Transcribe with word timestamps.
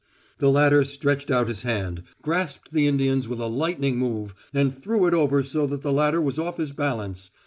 The 0.39 0.49
latter 0.49 0.83
stretched 0.83 1.29
out 1.29 1.47
his 1.47 1.61
hand, 1.61 2.01
grasped 2.23 2.73
the 2.73 2.87
Indian's 2.87 3.27
with 3.27 3.39
a 3.39 3.45
lightning 3.45 3.99
move, 3.99 4.33
and 4.51 4.73
threw 4.73 5.05
it 5.05 5.13
over 5.13 5.43
so 5.43 5.67
that 5.67 5.83
the 5.83 5.93
latter 5.93 6.19
was 6.19 6.39
off 6.39 6.57
his 6.57 6.71
balance. 6.71 7.29